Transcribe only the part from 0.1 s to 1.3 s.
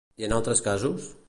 I en altres casos?